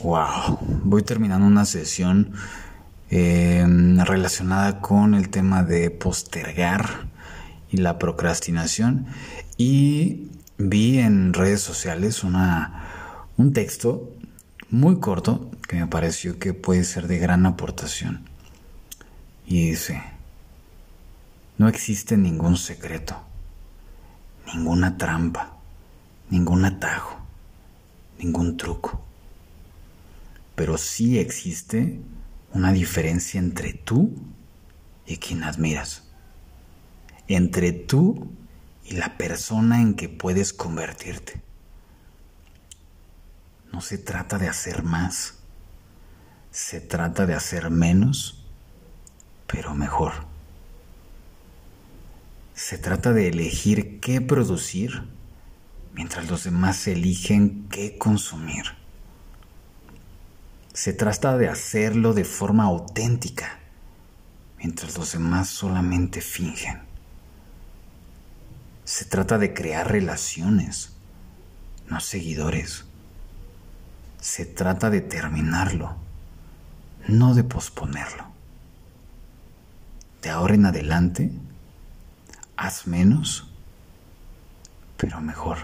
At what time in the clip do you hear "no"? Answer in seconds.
21.56-21.66, 43.72-43.80, 71.88-71.98, 77.08-77.34